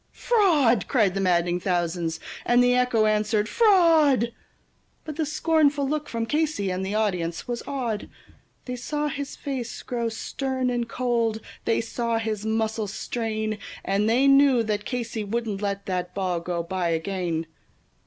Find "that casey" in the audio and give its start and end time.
14.63-15.23